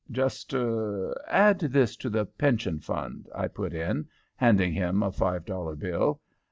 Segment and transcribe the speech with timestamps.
[0.09, 5.45] "Just er add this to the pension fund," I put in, handing him a five
[5.45, 6.21] dollar bill.